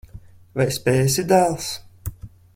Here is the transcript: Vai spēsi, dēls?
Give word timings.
Vai 0.61 0.65
spēsi, 0.77 1.27
dēls? 1.33 1.69